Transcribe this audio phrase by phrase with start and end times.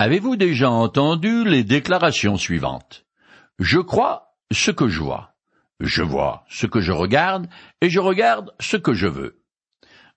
[0.00, 3.04] Avez-vous déjà entendu les déclarations suivantes?
[3.58, 5.34] Je crois ce que je vois,
[5.80, 7.48] je vois ce que je regarde,
[7.80, 9.42] et je regarde ce que je veux.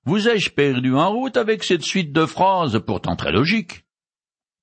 [0.06, 3.86] Vous ai-je perdu en route avec cette suite de phrases pourtant très logiques?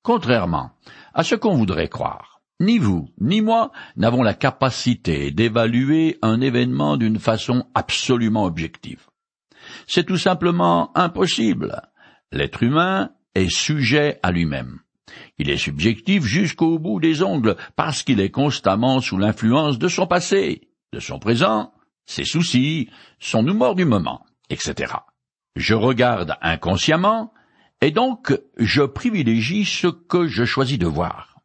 [0.04, 0.70] Contrairement
[1.14, 6.96] à ce qu'on voudrait croire, ni vous, ni moi n'avons la capacité d'évaluer un événement
[6.96, 9.08] d'une façon absolument objective.
[9.88, 11.82] C'est tout simplement impossible.
[12.30, 14.78] L'être humain est sujet à lui-même.
[15.38, 20.06] Il est subjectif jusqu'au bout des ongles parce qu'il est constamment sous l'influence de son
[20.06, 21.72] passé, de son présent,
[22.06, 22.88] ses soucis,
[23.18, 24.94] son humour du moment, etc.
[25.56, 27.32] Je regarde inconsciemment,
[27.80, 31.40] et donc je privilégie ce que je choisis de voir.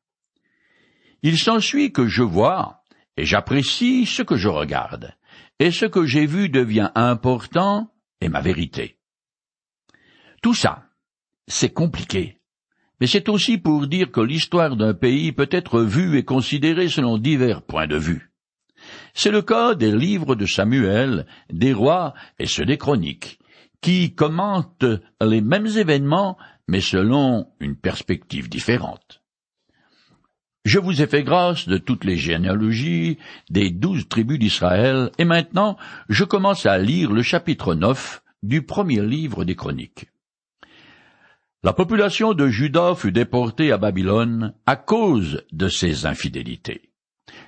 [1.22, 2.84] Il s'ensuit que je vois,
[3.18, 5.16] et j'apprécie ce que je regarde,
[5.60, 8.98] et ce que j'ai vu devient important et ma vérité.
[10.42, 10.90] Tout ça,
[11.48, 12.40] c'est compliqué,
[13.04, 17.18] mais c'est aussi pour dire que l'histoire d'un pays peut être vue et considérée selon
[17.18, 18.32] divers points de vue.
[19.14, 23.40] C'est le cas des livres de Samuel, des rois et ceux des chroniques,
[23.82, 24.86] qui commentent
[25.20, 26.38] les mêmes événements,
[26.70, 29.22] mais selon une perspective différente.
[30.64, 33.18] Je vous ai fait grâce de toutes les généalogies
[33.50, 35.76] des douze tribus d'Israël, et maintenant
[36.08, 40.08] je commence à lire le chapitre neuf du premier livre des Chroniques.
[41.66, 46.90] La population de Juda fut déportée à Babylone à cause de ses infidélités.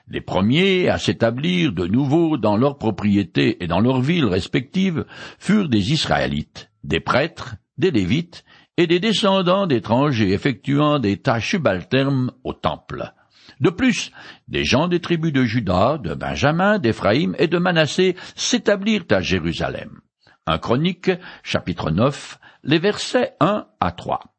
[0.08, 5.04] Les premiers à s'établir de nouveau dans leurs propriétés et dans leurs villes respectives
[5.38, 8.46] furent des Israélites, des prêtres, des Lévites
[8.78, 13.12] et des descendants d'étrangers effectuant des tâches subalternes au temple.
[13.60, 14.14] De plus,
[14.48, 20.00] des gens des tribus de Juda, de Benjamin, d'Éphraïm et de Manassé s'établirent à Jérusalem.
[20.48, 21.10] Un chronique,
[21.42, 24.36] chapitre 9, les versets 1 à 3.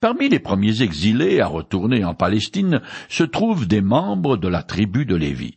[0.00, 5.06] Parmi les premiers exilés à retourner en Palestine se trouvent des membres de la tribu
[5.06, 5.56] de Lévi,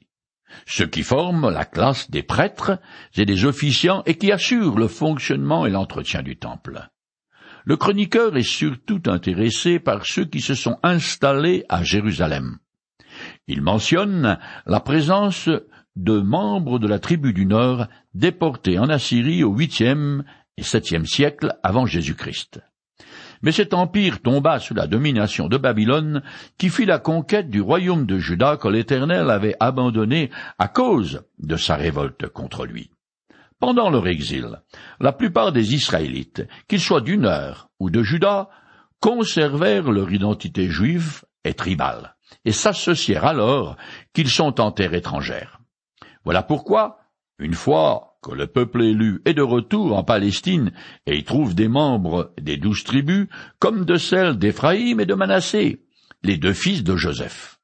[0.66, 2.80] ceux qui forment la classe des prêtres
[3.18, 6.88] et des officiants et qui assurent le fonctionnement et l'entretien du temple.
[7.66, 12.60] Le chroniqueur est surtout intéressé par ceux qui se sont installés à Jérusalem.
[13.48, 15.50] Il mentionne la présence
[15.96, 20.24] de membres de la tribu du Nord déportés en Assyrie au huitième
[20.58, 22.62] et septième siècle avant Jésus-Christ.
[23.42, 26.24] Mais cet empire tomba sous la domination de Babylone,
[26.58, 31.56] qui fit la conquête du royaume de Juda que l'Éternel avait abandonné à cause de
[31.56, 32.90] sa révolte contre lui.
[33.60, 34.62] Pendant leur exil,
[35.00, 38.50] la plupart des Israélites, qu'ils soient du Nord ou de Juda,
[39.00, 43.78] conservèrent leur identité juive et tribale, et s'associèrent alors
[44.14, 45.60] qu'ils sont en terre étrangère.
[46.26, 47.00] Voilà pourquoi,
[47.40, 50.72] une fois que le peuple élu est de retour en Palestine
[51.06, 53.28] et y trouve des membres des douze tribus,
[53.60, 55.86] comme de celles d'Éphraïm et de Manassé,
[56.24, 57.60] les deux fils de Joseph.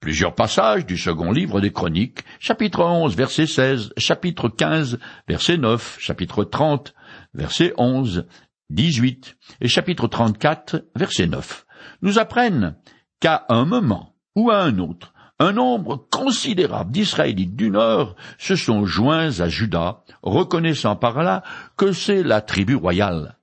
[0.00, 5.96] Plusieurs passages du second livre des Chroniques, chapitre 11, verset 16, chapitre 15, verset 9,
[5.98, 6.94] chapitre 30,
[7.32, 8.26] verset 11,
[8.68, 11.64] 18 et chapitre 34, verset 9,
[12.02, 12.76] nous apprennent
[13.20, 15.13] qu'à un moment ou à un autre,
[15.44, 21.42] un nombre considérable d'Israélites du Nord se sont joints à Juda, reconnaissant par là
[21.76, 23.36] que c'est la tribu royale.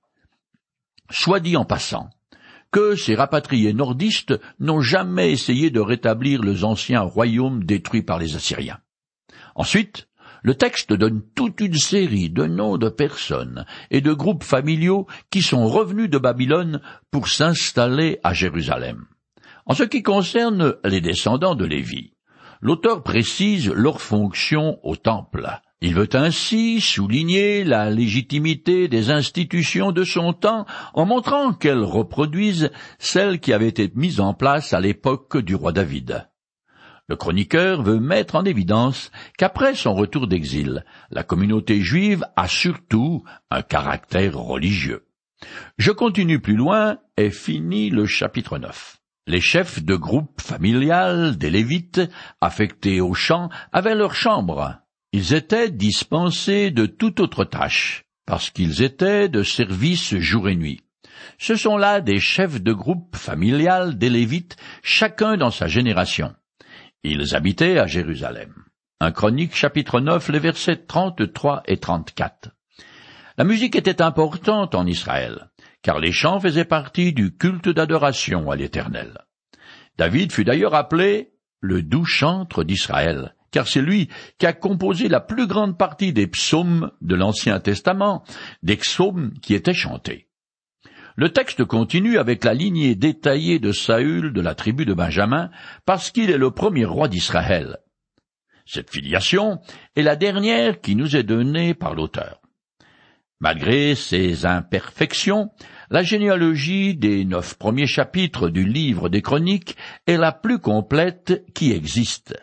[1.10, 2.10] Soit dit en passant,
[2.72, 8.34] que ces rapatriés nordistes n'ont jamais essayé de rétablir les anciens royaumes détruits par les
[8.34, 8.80] Assyriens.
[9.54, 10.08] Ensuite,
[10.42, 15.40] le texte donne toute une série de noms de personnes et de groupes familiaux qui
[15.40, 16.80] sont revenus de Babylone
[17.12, 19.04] pour s'installer à Jérusalem.
[19.64, 22.14] En ce qui concerne les descendants de Lévi,
[22.60, 25.48] l'auteur précise leur fonction au temple.
[25.80, 32.70] Il veut ainsi souligner la légitimité des institutions de son temps en montrant qu'elles reproduisent
[32.98, 36.28] celles qui avaient été mises en place à l'époque du roi David.
[37.08, 43.24] Le chroniqueur veut mettre en évidence qu'après son retour d'exil, la communauté juive a surtout
[43.50, 45.06] un caractère religieux.
[45.78, 49.01] Je continue plus loin et finis le chapitre 9.
[49.28, 52.00] Les chefs de groupe familial des Lévites,
[52.40, 54.78] affectés au champ, avaient leur chambre.
[55.12, 60.80] Ils étaient dispensés de toute autre tâche, parce qu'ils étaient de service jour et nuit.
[61.38, 66.34] Ce sont là des chefs de groupe familial des Lévites, chacun dans sa génération.
[67.04, 68.52] Ils habitaient à Jérusalem.
[68.98, 72.50] Un chronique chapitre 9, les versets 33 et 34.
[73.38, 75.51] La musique était importante en Israël
[75.82, 79.18] car les chants faisaient partie du culte d'adoration à l'Éternel.
[79.98, 84.08] David fut d'ailleurs appelé le doux chantre d'Israël, car c'est lui
[84.38, 88.24] qui a composé la plus grande partie des psaumes de l'Ancien Testament,
[88.62, 90.28] des psaumes qui étaient chantés.
[91.14, 95.50] Le texte continue avec la lignée détaillée de Saül de la tribu de Benjamin,
[95.84, 97.78] parce qu'il est le premier roi d'Israël.
[98.64, 99.60] Cette filiation
[99.94, 102.41] est la dernière qui nous est donnée par l'auteur.
[103.42, 105.50] Malgré ses imperfections,
[105.90, 111.72] la généalogie des neuf premiers chapitres du livre des chroniques est la plus complète qui
[111.72, 112.40] existe.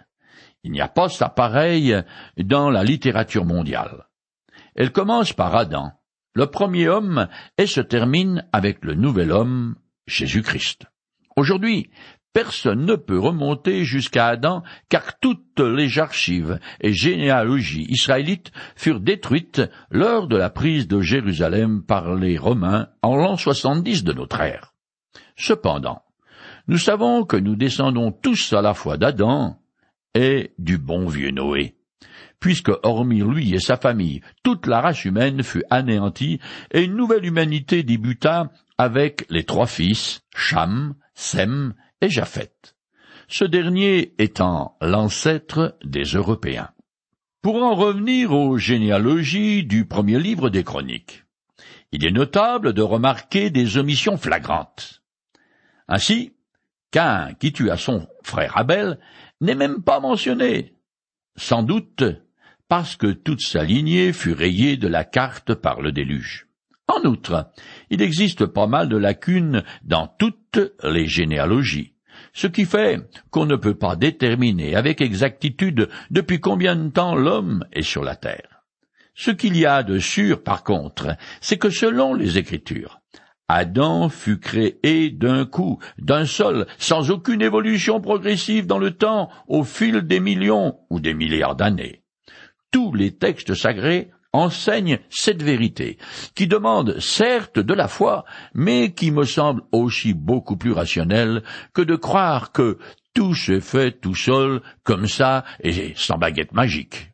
[0.66, 1.96] Il n'y a pas sa pareille
[2.36, 4.07] dans la littérature mondiale.
[4.75, 5.94] Elle commence par Adam,
[6.34, 10.84] le premier homme, et se termine avec le nouvel homme, Jésus-Christ.
[11.38, 11.92] Aujourd'hui,
[12.34, 19.62] personne ne peut remonter jusqu'à Adam, car toutes les archives et généalogies israélites furent détruites
[19.90, 24.74] lors de la prise de Jérusalem par les Romains en l'an 70 de notre ère.
[25.36, 26.02] Cependant,
[26.68, 29.60] nous savons que nous descendons tous à la fois d'Adam
[30.14, 31.76] et du bon vieux Noé
[32.40, 36.40] puisque hormis lui et sa famille, toute la race humaine fut anéantie,
[36.72, 42.10] et une nouvelle humanité débuta avec les trois fils, Cham, Sem et
[43.28, 46.72] ce dernier étant l'ancêtre des Européens.
[47.42, 51.25] Pour en revenir aux généalogies du premier livre des Chroniques,
[51.92, 55.01] il est notable de remarquer des omissions flagrantes.
[55.88, 56.34] Ainsi,
[56.92, 59.00] Cain, qui tua son frère Abel,
[59.42, 60.74] n'est même pas mentionné.
[61.36, 62.04] Sans doute
[62.68, 66.48] parce que toute sa lignée fut rayée de la carte par le déluge.
[66.88, 67.52] En outre,
[67.90, 71.94] il existe pas mal de lacunes dans toutes les généalogies,
[72.34, 73.00] ce qui fait
[73.32, 78.16] qu'on ne peut pas déterminer avec exactitude depuis combien de temps l'homme est sur la
[78.16, 78.64] terre.
[79.16, 83.02] Ce qu'il y a de sûr, par contre, c'est que selon les Écritures,
[83.50, 89.64] Adam fut créé d'un coup, d'un seul, sans aucune évolution progressive dans le temps, au
[89.64, 92.04] fil des millions ou des milliards d'années
[92.72, 95.98] tous les textes sacrés enseignent cette vérité,
[96.36, 101.44] qui demande certes de la foi, mais qui me semble aussi beaucoup plus rationnelle
[101.74, 102.78] que de croire que
[103.14, 107.12] tout se fait tout seul, comme ça, et sans baguette magique.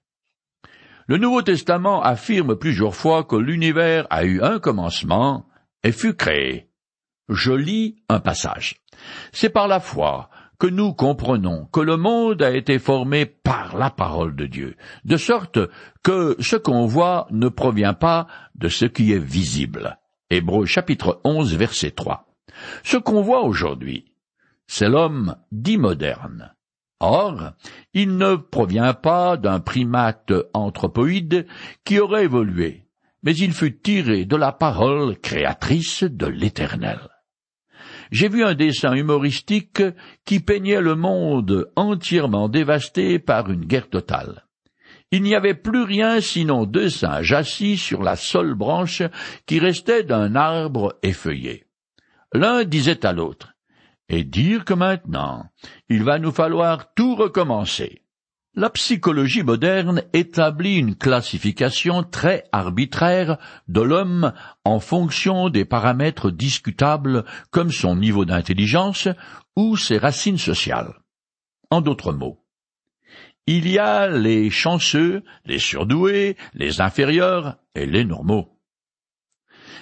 [1.08, 5.46] Le Nouveau Testament affirme plusieurs fois que l'univers a eu un commencement
[5.84, 6.70] et fut créé.
[7.30, 8.82] Je lis un passage.
[9.32, 10.30] C'est par la foi
[10.60, 15.18] que nous comprenons que le monde a été formé par la parole de Dieu, de
[15.18, 15.60] sorte
[16.04, 19.98] que ce qu'on voit ne provient pas de ce qui est visible.
[20.30, 22.28] Hébreux chapitre 11 verset 3.
[22.84, 24.14] Ce qu'on voit aujourd'hui,
[24.68, 26.54] c'est l'homme dit moderne.
[27.00, 27.52] Or,
[27.94, 31.46] il ne provient pas d'un primate anthropoïde
[31.84, 32.88] qui aurait évolué,
[33.24, 37.00] mais il fut tiré de la parole créatrice de l'Éternel
[38.12, 39.82] j'ai vu un dessin humoristique
[40.26, 44.46] qui peignait le monde entièrement dévasté par une guerre totale.
[45.12, 49.04] Il n'y avait plus rien sinon deux singes assis sur la seule branche
[49.46, 51.66] qui restait d'un arbre effeuillé.
[52.34, 53.54] L'un disait à l'autre,
[54.10, 55.46] et dire que maintenant,
[55.90, 58.05] il va nous falloir tout recommencer.
[58.58, 63.38] La psychologie moderne établit une classification très arbitraire
[63.68, 64.32] de l'homme
[64.64, 69.10] en fonction des paramètres discutables comme son niveau d'intelligence
[69.58, 70.94] ou ses racines sociales.
[71.70, 72.46] En d'autres mots,
[73.46, 78.58] il y a les chanceux, les surdoués, les inférieurs et les normaux.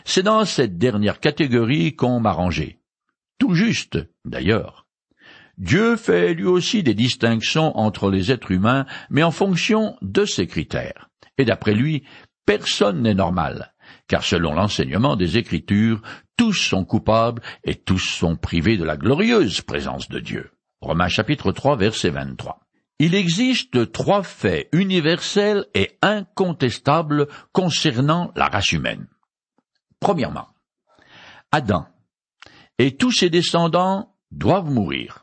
[0.04, 2.80] C'est dans cette dernière catégorie qu'on m'a rangé.
[3.38, 4.83] Tout juste, d'ailleurs.
[5.58, 10.48] Dieu fait lui aussi des distinctions entre les êtres humains, mais en fonction de ses
[10.48, 11.10] critères.
[11.38, 12.04] Et d'après lui,
[12.46, 13.74] personne n'est normal,
[14.08, 16.02] car selon l'enseignement des Écritures,
[16.38, 20.52] tous sont coupables et tous sont privés de la glorieuse présence de Dieu.
[20.82, 22.60] Romains chapitre 3 verset 23.
[23.00, 29.08] Il existe trois faits universels et incontestables concernant la race humaine.
[30.00, 30.50] Premièrement,
[31.52, 31.88] Adam
[32.80, 35.23] et tous ses descendants doivent mourir.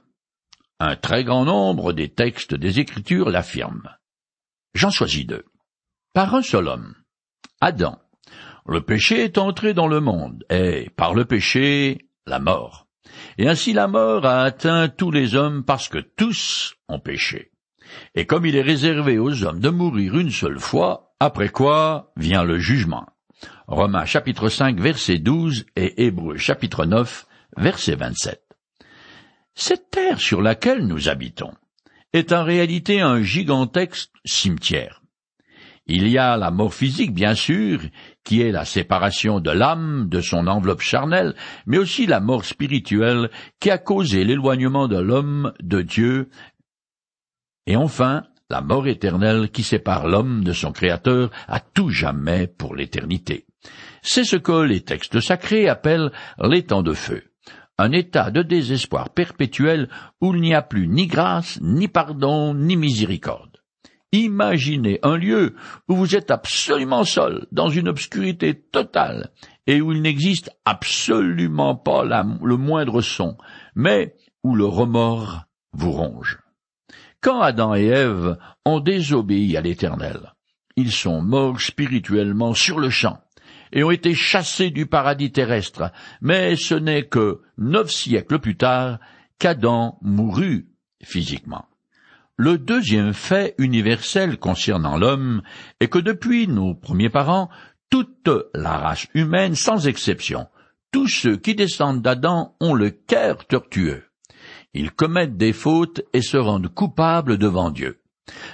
[0.83, 3.91] Un très grand nombre des textes des Écritures l'affirment.
[4.73, 5.45] J'en choisis deux.
[6.15, 6.95] Par un seul homme,
[7.61, 7.99] Adam,
[8.67, 12.87] le péché est entré dans le monde, et par le péché, la mort.
[13.37, 17.51] Et ainsi la mort a atteint tous les hommes parce que tous ont péché.
[18.15, 22.43] Et comme il est réservé aux hommes de mourir une seule fois, après quoi vient
[22.43, 23.07] le jugement.
[23.67, 27.27] Romains chapitre 5 verset 12 et Hébreux chapitre 9
[27.59, 28.50] verset 27.
[29.55, 31.53] Cette terre sur laquelle nous habitons
[32.13, 35.01] est en réalité un gigantesque cimetière.
[35.87, 37.81] Il y a la mort physique, bien sûr,
[38.23, 41.35] qui est la séparation de l'âme de son enveloppe charnelle,
[41.67, 46.31] mais aussi la mort spirituelle qui a causé l'éloignement de l'homme de Dieu,
[47.67, 52.75] et enfin la mort éternelle qui sépare l'homme de son Créateur à tout jamais pour
[52.75, 53.47] l'éternité.
[54.03, 56.11] C'est ce que les textes sacrés appellent
[56.43, 57.30] les temps de feu,
[57.81, 59.89] un état de désespoir perpétuel
[60.21, 63.57] où il n'y a plus ni grâce, ni pardon, ni miséricorde.
[64.13, 65.55] Imaginez un lieu
[65.89, 69.31] où vous êtes absolument seul, dans une obscurité totale,
[69.67, 73.39] et où il n'existe absolument pas le moindre son,
[73.75, 76.39] mais où le remords vous ronge.
[77.23, 80.35] Quand Adam et Ève ont désobéi à l'Éternel,
[80.77, 83.21] ils sont morts spirituellement sur le champ
[83.73, 88.99] et ont été chassés du paradis terrestre, mais ce n'est que neuf siècles plus tard
[89.39, 90.69] qu'Adam mourut
[91.03, 91.67] physiquement.
[92.37, 95.43] Le deuxième fait universel concernant l'homme
[95.81, 97.51] est que depuis nos premiers parents,
[97.91, 100.47] toute la race humaine, sans exception,
[100.93, 104.05] tous ceux qui descendent d'Adam ont le cœur tortueux.
[104.73, 108.01] Ils commettent des fautes et se rendent coupables devant Dieu.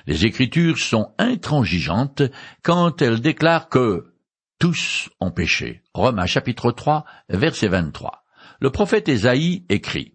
[0.06, 2.22] Les Écritures sont intransigeantes
[2.62, 4.06] quand elles déclarent que
[4.58, 5.82] tous ont péché.
[5.92, 8.24] Romains chapitre 3, verset 23.
[8.60, 10.14] Le prophète Ésaïe écrit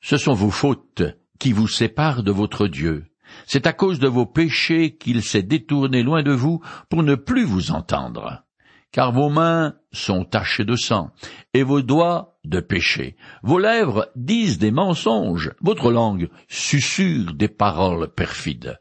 [0.00, 1.02] Ce sont vos fautes
[1.38, 3.06] qui vous séparent de votre Dieu.
[3.46, 7.44] C'est à cause de vos péchés qu'il s'est détourné loin de vous pour ne plus
[7.44, 8.44] vous entendre.
[8.92, 11.10] Car vos mains sont tachées de sang,
[11.52, 13.16] et vos doigts de péché.
[13.42, 18.78] Vos lèvres disent des mensonges, votre langue susurre des paroles perfides.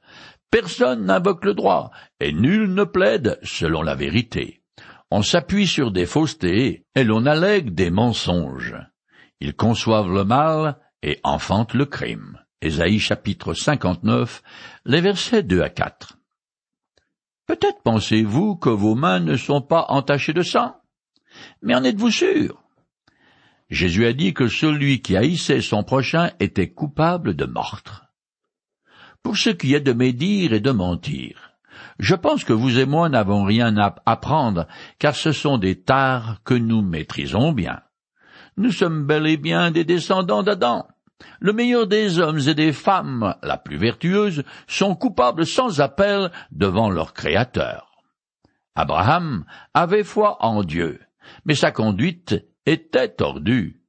[0.54, 4.62] Personne n'invoque le droit, et nul ne plaide selon la vérité.
[5.10, 8.76] On s'appuie sur des faussetés, et l'on allègue des mensonges.
[9.40, 12.38] Ils conçoivent le mal et enfantent le crime.
[12.62, 14.44] Ésaïe chapitre 59,
[14.86, 16.20] les versets 2 à 4.
[17.48, 20.76] Peut-être pensez-vous que vos mains ne sont pas entachées de sang?
[21.64, 22.62] Mais en êtes-vous sûr?
[23.72, 28.03] Jésus a dit que celui qui haïssait son prochain était coupable de meurtre
[29.24, 31.54] pour ce qui est de médire et de mentir.
[32.00, 34.68] Je pense que vous et moi n'avons rien à apprendre,
[35.00, 37.82] car ce sont des tares que nous maîtrisons bien.
[38.58, 40.88] Nous sommes bel et bien des descendants d'Adam.
[41.40, 46.90] Le meilleur des hommes et des femmes, la plus vertueuse, sont coupables sans appel devant
[46.90, 47.92] leur Créateur.
[48.76, 51.00] Abraham avait foi en Dieu,
[51.46, 53.83] mais sa conduite était tordue.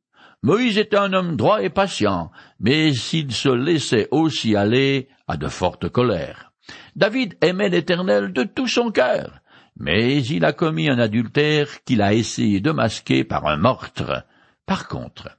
[0.44, 5.48] Moïse était un homme droit et patient, mais s'il se laissait aussi aller à de
[5.48, 6.52] fortes colères.
[6.96, 9.40] David aimait l'Éternel de tout son cœur,
[9.78, 14.26] mais il a commis un adultère qu'il a essayé de masquer par un meurtre.
[14.66, 15.30] Par contre,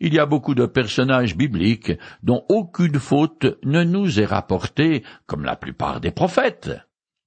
[0.00, 5.44] il y a beaucoup de personnages bibliques dont aucune faute ne nous est rapportée, comme
[5.44, 6.70] la plupart des prophètes.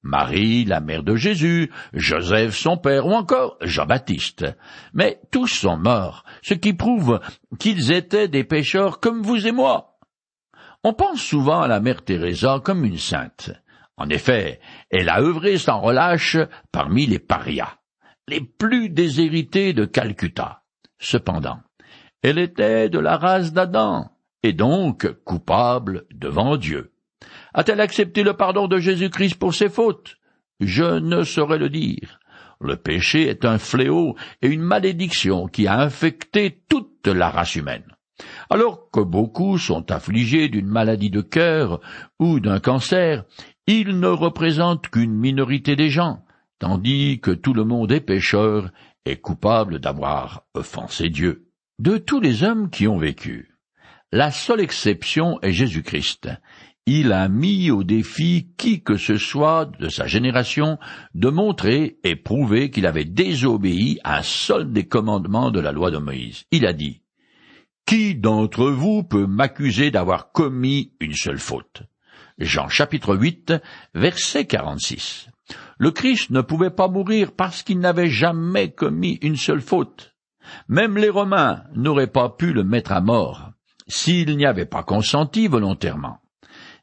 [0.01, 4.45] Marie, la mère de Jésus, Joseph, son père, ou encore Jean-Baptiste.
[4.93, 7.19] Mais tous sont morts, ce qui prouve
[7.59, 9.97] qu'ils étaient des pécheurs comme vous et moi.
[10.83, 13.51] On pense souvent à la mère Teresa comme une sainte.
[13.97, 16.37] En effet, elle a œuvré sans relâche
[16.71, 17.77] parmi les parias,
[18.29, 20.63] les plus déshérités de Calcutta.
[20.99, 21.59] Cependant,
[22.21, 24.09] elle était de la race d'Adam,
[24.41, 26.93] et donc coupable devant Dieu.
[27.53, 30.17] A-t-elle accepté le pardon de Jésus-Christ pour ses fautes?
[30.59, 32.19] Je ne saurais le dire.
[32.61, 37.95] Le péché est un fléau et une malédiction qui a infecté toute la race humaine.
[38.49, 41.79] Alors que beaucoup sont affligés d'une maladie de cœur
[42.19, 43.23] ou d'un cancer,
[43.65, 46.25] ils ne représentent qu'une minorité des gens,
[46.59, 48.71] tandis que tout le monde est pécheur
[49.05, 51.47] et coupable d'avoir offensé Dieu.
[51.79, 53.55] De tous les hommes qui ont vécu,
[54.11, 56.29] la seule exception est Jésus-Christ,
[56.91, 60.79] il a mis au défi qui que ce soit de sa génération
[61.13, 65.91] de montrer et prouver qu'il avait désobéi à un seul des commandements de la loi
[65.91, 66.45] de Moïse.
[66.49, 67.03] Il a dit
[67.85, 71.83] Qui d'entre vous peut m'accuser d'avoir commis une seule faute?
[72.39, 73.53] Jean chapitre 8,
[73.93, 75.29] verset 46.
[75.77, 80.15] Le Christ ne pouvait pas mourir parce qu'il n'avait jamais commis une seule faute.
[80.67, 83.51] Même les Romains n'auraient pas pu le mettre à mort
[83.87, 86.19] s'il n'y avait pas consenti volontairement.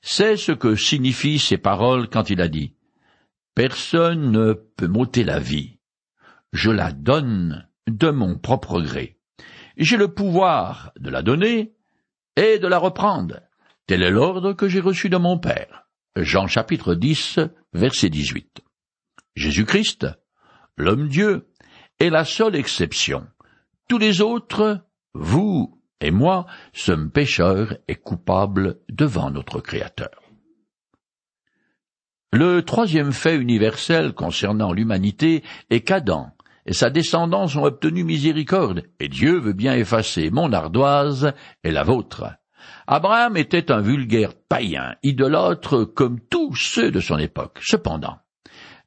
[0.09, 2.77] C'est ce que signifient ces paroles quand il a dit
[3.57, 5.81] Personne ne peut m'ôter la vie.
[6.53, 9.19] Je la donne de mon propre gré.
[9.77, 11.75] J'ai le pouvoir de la donner
[12.37, 13.41] et de la reprendre.
[13.89, 15.89] Tel est l'ordre que j'ai reçu de mon Père.
[16.15, 17.41] Jean chapitre 10,
[17.73, 18.61] verset 18.
[19.35, 20.07] Jésus-Christ,
[20.77, 21.49] l'homme Dieu,
[21.99, 23.27] est la seule exception.
[23.89, 30.23] Tous les autres, vous et moi sommes pécheurs et coupables devant notre Créateur.
[32.33, 36.33] Le troisième fait universel concernant l'humanité est qu'Adam
[36.67, 41.85] et sa descendance ont obtenu miséricorde, et Dieu veut bien effacer mon ardoise et la
[41.85, 42.25] vôtre.
[42.89, 47.61] Abraham était un vulgaire païen, idolâtre comme tous ceux de son époque.
[47.63, 48.19] Cependant,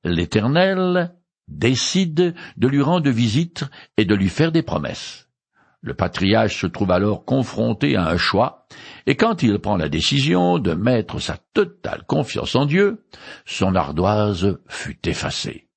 [0.03, 1.15] l'Éternel
[1.47, 3.63] décide de lui rendre visite
[3.97, 5.28] et de lui faire des promesses.
[5.81, 8.67] Le patriarche se trouve alors confronté à un choix,
[9.05, 13.05] et quand il prend la décision de mettre sa totale confiance en Dieu,
[13.45, 15.69] son ardoise fut effacée.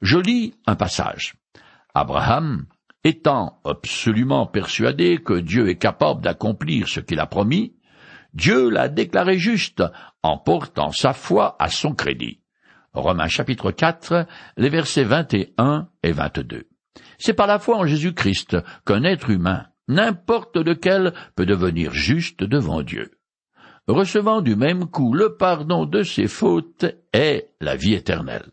[0.00, 1.34] Je lis un passage.
[1.94, 2.66] Abraham,
[3.02, 7.76] étant absolument persuadé que Dieu est capable d'accomplir ce qu'il a promis,
[8.34, 9.82] Dieu l'a déclaré juste
[10.22, 12.40] en portant sa foi à son crédit.
[12.92, 14.26] Romains chapitre 4,
[14.56, 16.68] les versets 21 et 22.
[17.24, 22.82] C'est par la foi en Jésus-Christ qu'un être humain, n'importe lequel, peut devenir juste devant
[22.82, 23.12] Dieu.
[23.88, 28.50] Recevant du même coup le pardon de ses fautes et la vie éternelle.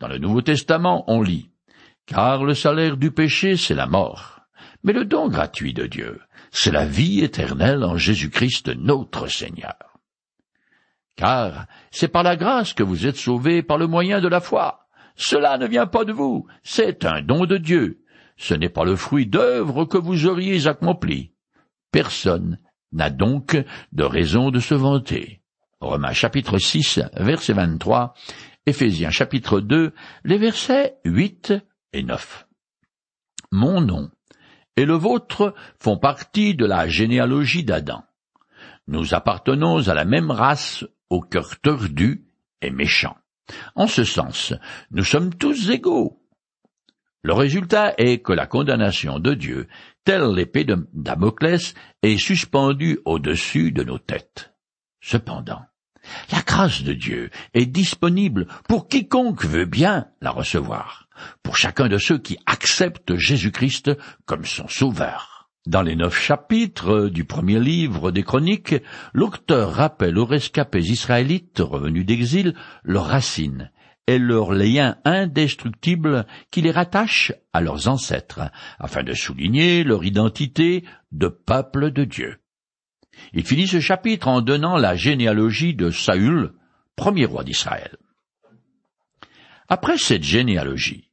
[0.00, 1.50] Dans le Nouveau Testament, on lit
[2.04, 4.40] Car le salaire du péché, c'est la mort.
[4.82, 6.18] Mais le don gratuit de Dieu,
[6.50, 10.00] c'est la vie éternelle en Jésus-Christ notre Seigneur.
[11.14, 14.88] Car c'est par la grâce que vous êtes sauvés par le moyen de la foi.
[15.20, 18.02] Cela ne vient pas de vous, c'est un don de Dieu.
[18.38, 21.34] Ce n'est pas le fruit d'œuvres que vous auriez accompli.
[21.92, 22.58] Personne
[22.90, 23.62] n'a donc
[23.92, 25.42] de raison de se vanter.
[25.78, 28.14] Romains chapitre 6, verset 23,
[28.64, 29.92] Éphésiens chapitre 2,
[30.24, 31.52] les versets 8
[31.92, 32.48] et 9.
[33.52, 34.10] Mon nom
[34.76, 38.04] et le vôtre font partie de la généalogie d'Adam.
[38.86, 42.24] Nous appartenons à la même race au cœur tordu
[42.62, 43.18] et méchant.
[43.74, 44.54] En ce sens,
[44.90, 46.20] nous sommes tous égaux.
[47.22, 49.68] Le résultat est que la condamnation de Dieu,
[50.04, 54.54] telle l'épée de Damoclès, est suspendue au-dessus de nos têtes.
[55.02, 55.62] Cependant,
[56.32, 61.08] la grâce de Dieu est disponible pour quiconque veut bien la recevoir,
[61.42, 63.90] pour chacun de ceux qui acceptent Jésus-Christ
[64.24, 65.39] comme son sauveur.
[65.70, 68.74] Dans les neuf chapitres du premier livre des Chroniques,
[69.12, 73.70] l'auteur rappelle aux rescapés israélites revenus d'exil leurs racines
[74.08, 78.50] et leurs liens indestructibles qui les rattachent à leurs ancêtres,
[78.80, 82.38] afin de souligner leur identité de peuple de Dieu.
[83.32, 86.50] Il finit ce chapitre en donnant la généalogie de Saül,
[86.96, 87.96] premier roi d'Israël.
[89.68, 91.09] Après cette généalogie,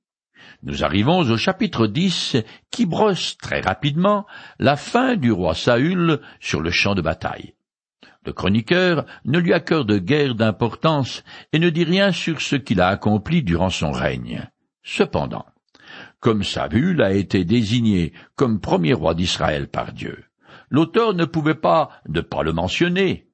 [0.64, 2.38] nous arrivons au chapitre 10
[2.72, 4.26] qui brosse très rapidement
[4.60, 7.54] la fin du roi Saül sur le champ de bataille.
[8.26, 12.88] Le chroniqueur ne lui accorde guère d'importance et ne dit rien sur ce qu'il a
[12.88, 14.50] accompli durant son règne.
[14.84, 15.46] Cependant,
[16.20, 20.26] comme Saül a été désigné comme premier roi d'Israël par Dieu,
[20.70, 23.28] l'auteur ne pouvait pas ne pas le mentionner.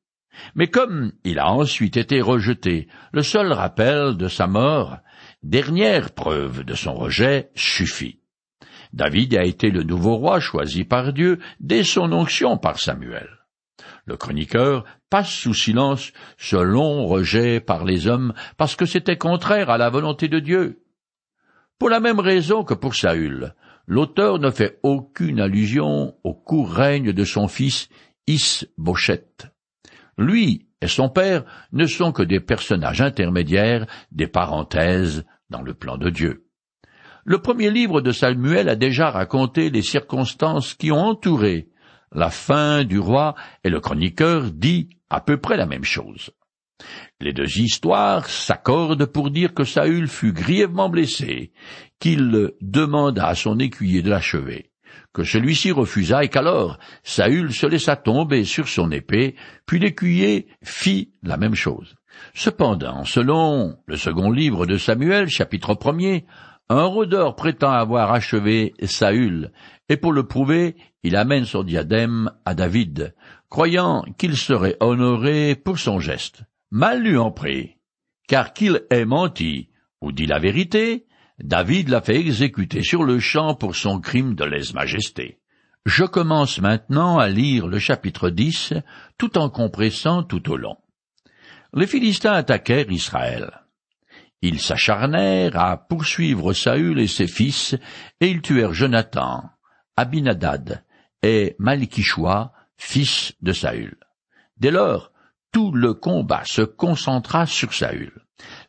[0.55, 4.97] Mais comme il a ensuite été rejeté, le seul rappel de sa mort
[5.43, 8.19] dernière preuve de son rejet suffit.
[8.93, 13.27] David a été le nouveau roi choisi par Dieu dès son onction par Samuel.
[14.05, 19.69] Le chroniqueur passe sous silence ce long rejet par les hommes parce que c'était contraire
[19.69, 20.83] à la volonté de Dieu.
[21.79, 23.55] Pour la même raison que pour Saül,
[23.87, 27.89] l'auteur ne fait aucune allusion au court règne de son fils
[28.27, 29.25] Is-Bochet.
[30.17, 35.97] Lui et son père ne sont que des personnages intermédiaires, des parenthèses dans le plan
[35.97, 36.45] de Dieu.
[37.23, 41.69] Le premier livre de Samuel a déjà raconté les circonstances qui ont entouré
[42.11, 46.31] la fin du roi et le chroniqueur dit à peu près la même chose.
[47.21, 51.53] Les deux histoires s'accordent pour dire que Saül fut grièvement blessé,
[51.97, 54.72] qu'il demanda à son écuyer de l'achever,
[55.13, 61.13] que celui-ci refusa et qu'alors Saül se laissa tomber sur son épée, puis l'écuyer fit
[61.21, 61.95] la même chose.
[62.33, 66.25] Cependant, selon le second livre de Samuel, chapitre premier,
[66.69, 69.51] un rôdeur prétend avoir achevé Saül,
[69.89, 73.13] et pour le prouver, il amène son diadème à David,
[73.49, 76.43] croyant qu'il serait honoré pour son geste.
[76.71, 77.77] Mal lui en prie,
[78.27, 79.69] car qu'il ait menti
[80.01, 81.05] ou dit la vérité,
[81.39, 85.39] David l'a fait exécuter sur le champ pour son crime de lèse-majesté.
[85.85, 88.73] Je commence maintenant à lire le chapitre 10
[89.17, 90.77] tout en compressant tout au long
[91.73, 93.51] les Philistins attaquèrent Israël.
[94.41, 97.75] Ils s'acharnèrent à poursuivre Saül et ses fils,
[98.19, 99.49] et ils tuèrent Jonathan,
[99.95, 100.83] Abinadad
[101.21, 103.97] et Malikishua, fils de Saül.
[104.57, 105.11] Dès lors,
[105.51, 108.22] tout le combat se concentra sur Saül.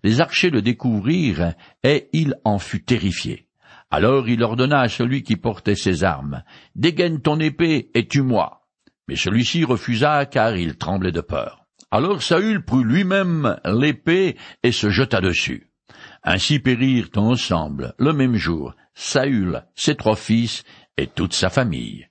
[0.04, 3.48] Les archers le découvrirent, et il en fut terrifié.
[3.90, 6.42] Alors il ordonna à celui qui portait ses armes,
[6.76, 8.66] Dégaine ton épée et tue-moi.
[9.08, 11.64] Mais celui-ci refusa car il tremblait de peur.
[11.90, 15.70] Alors Saül prit lui-même l'épée et se jeta dessus.
[16.22, 20.64] Ainsi périrent ensemble, le même jour, Saül, ses trois fils
[20.98, 22.08] et toute sa famille.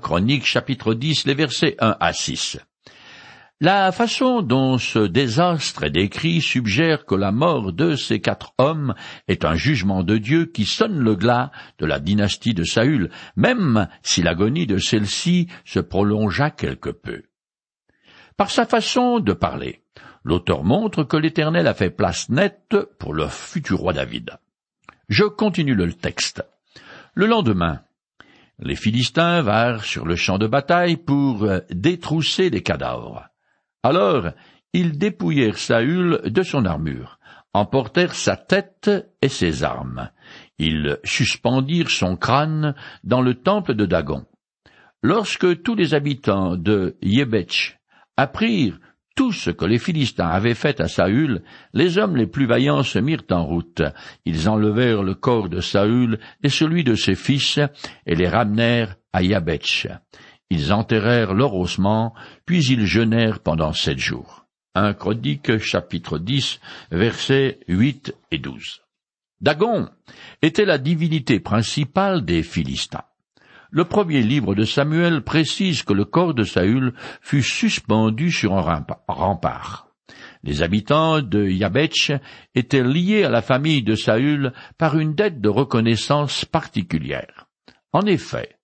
[0.00, 2.58] Chronique chapitre 10, les versets 1 à 6.
[3.62, 8.94] La façon dont ce désastre est décrit suggère que la mort de ces quatre hommes
[9.28, 13.88] est un jugement de Dieu qui sonne le glas de la dynastie de Saül, même
[14.02, 17.22] si l'agonie de celle-ci se prolongea quelque peu.
[18.36, 19.82] Par sa façon de parler,
[20.22, 24.32] l'auteur montre que l'Éternel a fait place nette pour le futur roi David.
[25.08, 26.44] Je continue le texte.
[27.14, 27.80] Le lendemain,
[28.58, 33.30] les Philistins vinrent sur le champ de bataille pour détrousser les cadavres.
[33.88, 34.32] Alors
[34.72, 37.20] ils dépouillèrent Saül de son armure,
[37.52, 38.90] emportèrent sa tête
[39.22, 40.10] et ses armes.
[40.58, 44.24] Ils suspendirent son crâne dans le temple de Dagon.
[45.04, 47.78] Lorsque tous les habitants de Yébetch
[48.16, 48.80] apprirent
[49.14, 52.98] tout ce que les Philistins avaient fait à Saül, les hommes les plus vaillants se
[52.98, 53.82] mirent en route.
[54.24, 57.60] Ils enlevèrent le corps de Saül et celui de ses fils,
[58.04, 59.86] et les ramenèrent à Yabetch.
[60.50, 64.46] Ils enterrèrent leur ossement, puis ils jeûnèrent pendant sept jours.
[64.74, 68.82] Un Chronique chapitre 10 versets 8 et 12.
[69.40, 69.88] Dagon
[70.42, 73.04] était la divinité principale des Philistins.
[73.70, 78.84] Le premier livre de Samuel précise que le corps de Saül fut suspendu sur un
[79.08, 79.88] rempart.
[80.44, 82.12] Les habitants de Yabetch
[82.54, 87.48] étaient liés à la famille de Saül par une dette de reconnaissance particulière.
[87.92, 88.56] En effet,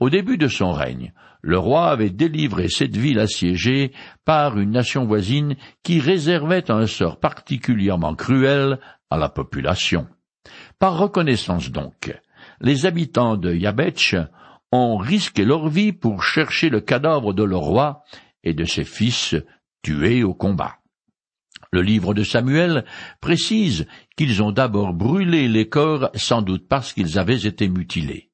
[0.00, 3.92] au début de son règne, le roi avait délivré cette ville assiégée
[4.24, 8.78] par une nation voisine qui réservait un sort particulièrement cruel
[9.10, 10.06] à la population.
[10.78, 12.16] Par reconnaissance donc,
[12.60, 14.16] les habitants de Yabetch
[14.72, 18.02] ont risqué leur vie pour chercher le cadavre de leur roi
[18.44, 19.34] et de ses fils
[19.82, 20.76] tués au combat.
[21.72, 22.84] Le livre de Samuel
[23.20, 28.30] précise qu'ils ont d'abord brûlé les corps sans doute parce qu'ils avaient été mutilés.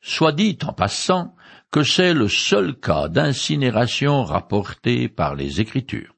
[0.00, 1.34] Soit dit en passant
[1.70, 6.14] que c'est le seul cas d'incinération rapporté par les Écritures.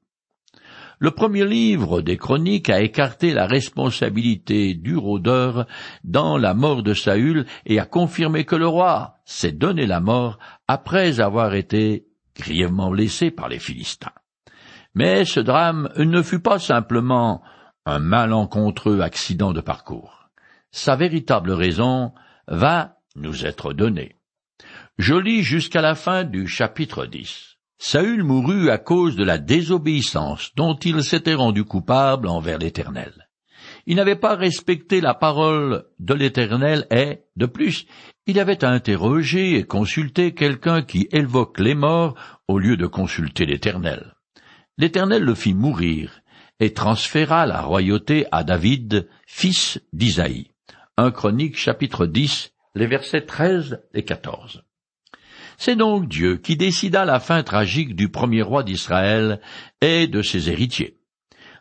[1.02, 5.66] Le premier livre des Chroniques a écarté la responsabilité du rôdeur
[6.04, 10.38] dans la mort de Saül et a confirmé que le roi s'est donné la mort
[10.68, 14.12] après avoir été grièvement blessé par les Philistins.
[14.94, 17.42] Mais ce drame ne fut pas simplement
[17.86, 20.28] un malencontreux accident de parcours.
[20.70, 22.12] Sa véritable raison
[22.46, 24.16] va nous être donnée.
[24.98, 27.56] Je lis jusqu'à la fin du chapitre 10.
[27.78, 33.28] Saül mourut à cause de la désobéissance dont il s'était rendu coupable envers l'Éternel.
[33.86, 37.86] Il n'avait pas respecté la parole de l'Éternel et, de plus,
[38.26, 42.14] il avait interrogé et consulté quelqu'un qui évoque les morts
[42.48, 44.14] au lieu de consulter l'Éternel.
[44.76, 46.20] L'Éternel le fit mourir
[46.60, 50.50] et transféra la royauté à David, fils d'Isaïe.
[50.98, 54.64] Un Chronique chapitre 10, les versets 13 et 14.
[55.58, 59.40] C'est donc Dieu qui décida la fin tragique du premier roi d'Israël
[59.80, 60.96] et de ses héritiers.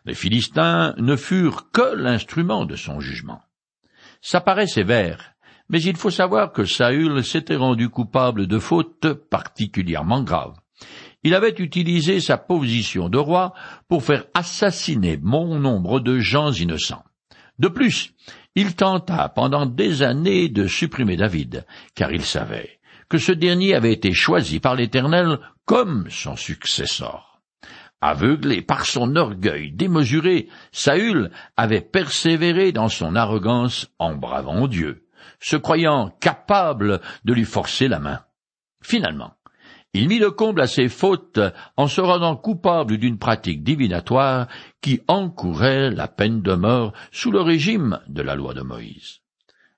[0.06, 3.42] Les Philistins ne furent que l'instrument de son jugement.
[4.22, 5.34] Ça paraît sévère,
[5.68, 10.58] mais il faut savoir que Saül s'était rendu coupable de fautes particulièrement graves.
[11.22, 13.52] Il avait utilisé sa position de roi
[13.88, 17.04] pour faire assassiner bon nombre de gens innocents.
[17.58, 18.14] De plus,
[18.54, 23.92] il tenta pendant des années de supprimer David, car il savait que ce dernier avait
[23.92, 27.40] été choisi par l'Éternel comme son successeur.
[28.00, 35.06] Aveuglé par son orgueil démesuré, Saül avait persévéré dans son arrogance en bravant Dieu,
[35.38, 38.20] se croyant capable de lui forcer la main.
[38.82, 39.34] Finalement,
[39.92, 41.40] il mit le comble à ses fautes
[41.76, 44.46] en se rendant coupable d'une pratique divinatoire
[44.80, 49.20] qui encourait la peine de mort sous le régime de la loi de Moïse.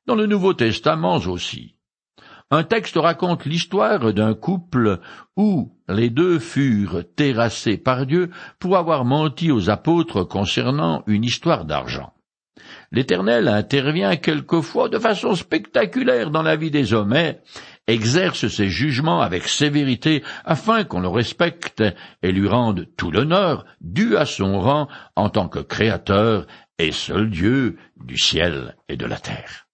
[0.06, 1.76] Dans le Nouveau Testament aussi,
[2.50, 5.00] un texte raconte l'histoire d'un couple
[5.38, 11.64] où les deux furent terrassés par Dieu pour avoir menti aux apôtres concernant une histoire
[11.64, 12.12] d'argent.
[12.90, 17.16] L'Éternel intervient quelquefois de façon spectaculaire dans la vie des hommes
[17.86, 21.82] exerce ses jugements avec sévérité afin qu'on le respecte
[22.22, 26.46] et lui rende tout l'honneur dû à son rang en tant que créateur
[26.78, 29.66] et seul Dieu du ciel et de la terre.